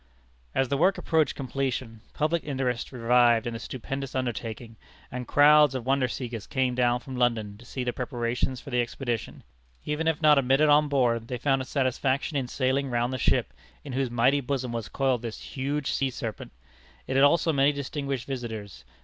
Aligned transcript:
As 0.55 0.69
the 0.69 0.77
work 0.77 0.97
approached 0.97 1.35
completion, 1.35 2.01
public 2.15 2.43
interest 2.43 2.91
revived 2.91 3.45
in 3.45 3.53
the 3.53 3.59
stupendous 3.59 4.15
undertaking, 4.15 4.75
and 5.11 5.27
crowds 5.27 5.75
of 5.75 5.85
wonder 5.85 6.07
seekers 6.07 6.47
came 6.47 6.73
down 6.73 6.99
from 7.01 7.15
London 7.17 7.55
to 7.59 7.65
see 7.65 7.83
the 7.83 7.93
preparations 7.93 8.59
for 8.59 8.71
the 8.71 8.81
expedition. 8.81 9.43
Even 9.85 10.07
if 10.07 10.19
not 10.19 10.39
admitted 10.39 10.69
on 10.69 10.87
board, 10.87 11.27
they 11.27 11.37
found 11.37 11.61
a 11.61 11.65
satisfaction 11.65 12.35
in 12.35 12.47
sailing 12.47 12.89
round 12.89 13.13
the 13.13 13.17
great 13.17 13.21
ship, 13.45 13.53
in 13.83 13.93
whose 13.93 14.09
mighty 14.09 14.41
bosom 14.41 14.71
was 14.71 14.89
coiled 14.89 15.21
this 15.21 15.39
huge 15.39 15.91
sea 15.91 16.09
serpent. 16.09 16.51
It 17.05 17.13
had 17.15 17.23
also 17.23 17.53
many 17.53 17.71
distinguished 17.71 18.25
visitors. 18.25 18.83